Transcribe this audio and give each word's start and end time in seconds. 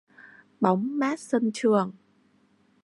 Bóng 0.61 0.97
mát 0.97 1.19
sân 1.19 1.51
trường 1.53 1.91